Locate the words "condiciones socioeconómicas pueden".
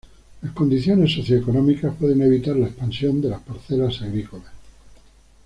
0.53-2.23